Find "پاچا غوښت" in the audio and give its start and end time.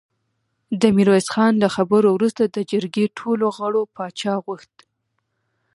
3.95-4.75